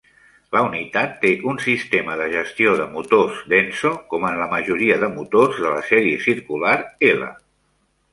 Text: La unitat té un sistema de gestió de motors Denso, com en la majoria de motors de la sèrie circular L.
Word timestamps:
La 0.55 0.61
unitat 0.67 1.11
té 1.25 1.33
un 1.49 1.59
sistema 1.65 2.15
de 2.21 2.25
gestió 2.31 2.71
de 2.79 2.87
motors 2.93 3.43
Denso, 3.53 3.91
com 4.13 4.25
en 4.31 4.39
la 4.39 4.47
majoria 4.55 4.97
de 5.05 5.11
motors 5.19 5.61
de 5.67 5.75
la 5.75 5.85
sèrie 5.91 6.17
circular 6.25 6.73
L. 7.11 7.29